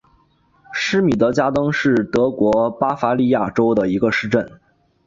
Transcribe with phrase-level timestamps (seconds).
[0.73, 4.59] 施米德加登是德国巴伐利亚州的一个市镇。